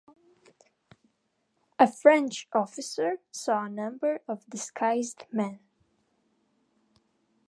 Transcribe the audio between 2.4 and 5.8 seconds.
officer saw a number of disguised men.